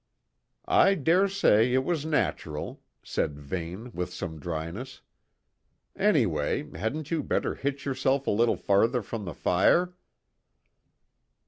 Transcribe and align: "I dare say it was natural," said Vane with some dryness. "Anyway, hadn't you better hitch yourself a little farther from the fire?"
"I 0.67 0.95
dare 0.95 1.27
say 1.27 1.75
it 1.75 1.83
was 1.85 2.07
natural," 2.07 2.81
said 3.03 3.37
Vane 3.37 3.91
with 3.91 4.11
some 4.11 4.39
dryness. 4.39 5.01
"Anyway, 5.95 6.75
hadn't 6.75 7.11
you 7.11 7.21
better 7.21 7.53
hitch 7.53 7.85
yourself 7.85 8.25
a 8.25 8.31
little 8.31 8.57
farther 8.57 9.03
from 9.03 9.25
the 9.25 9.35
fire?" 9.35 9.93